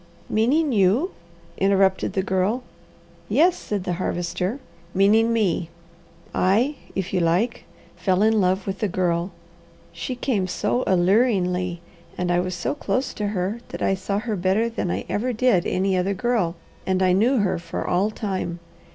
"Meaning 0.31 0.71
you?" 0.71 1.11
interrupted 1.59 2.13
the 2.13 2.23
Girl. 2.23 2.63
"Yes," 3.29 3.55
said 3.55 3.83
the 3.83 3.93
Harvester, 4.01 4.59
"meaning 4.95 5.31
me. 5.31 5.69
I 6.33 6.77
if 6.95 7.13
you 7.13 7.19
like 7.19 7.65
fell 7.97 8.23
in 8.23 8.41
love 8.41 8.65
with 8.65 8.79
the 8.79 8.87
girl. 8.87 9.29
She 9.91 10.15
came 10.15 10.47
so 10.47 10.83
alluringly, 10.87 11.81
and 12.17 12.31
I 12.31 12.39
was 12.39 12.55
so 12.55 12.73
close 12.73 13.13
to 13.13 13.27
her 13.27 13.59
that 13.69 13.83
I 13.83 13.93
saw 13.93 14.17
her 14.17 14.35
better 14.35 14.69
than 14.69 14.89
I 14.89 15.05
ever 15.07 15.33
did 15.33 15.67
any 15.67 15.95
other 15.95 16.15
girl, 16.15 16.55
and 16.87 17.03
I 17.03 17.13
knew 17.13 17.37
her 17.37 17.59
for 17.59 17.85
all 17.85 18.09
time. 18.09 18.59